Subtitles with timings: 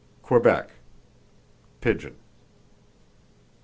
[0.23, 0.71] Quebec:
[1.79, 2.15] Pigeon.